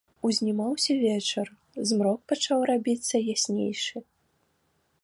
Узнімаўся 0.27 0.95
вечар, 1.01 1.51
змрок 1.91 2.19
пачаў 2.33 2.59
рабіцца 2.71 3.15
яснейшы. 3.39 3.95